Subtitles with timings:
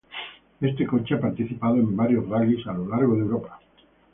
[0.61, 3.59] Este coche ha participado en varios rallyes a lo largo de Europa.